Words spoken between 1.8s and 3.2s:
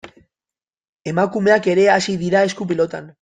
hasi dira esku-pilotan.